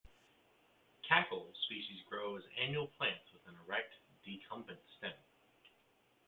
"Cakile" 1.07 1.55
species 1.65 2.01
grow 2.09 2.35
as 2.35 2.43
annual 2.59 2.87
plants 2.87 3.31
with 3.31 3.45
an 3.47 3.55
erect 3.67 3.93
or 3.93 4.15
decumbent 4.25 4.79
stem. 4.97 5.13